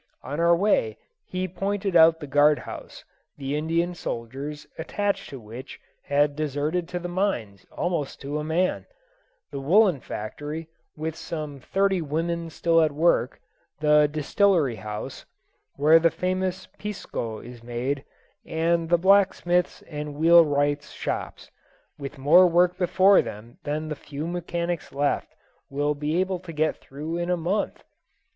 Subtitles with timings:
[0.23, 0.97] On our way
[1.27, 3.05] he pointed out the guard house,
[3.37, 8.87] the Indian soldiers attached to which had deserted to the mines almost to a man;
[9.51, 10.67] the woollen factory,
[10.97, 13.39] with some thirty women still at work;
[13.79, 15.25] the distillery house,
[15.75, 18.03] where the famous pisco is made;
[18.43, 21.51] and the blacksmiths' and wheelwrights' shops,
[21.99, 25.35] with more work before them than the few mechanics left
[25.69, 27.83] will be able to get through in a month.